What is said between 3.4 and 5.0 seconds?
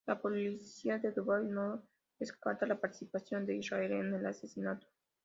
de Israel en el asesinato.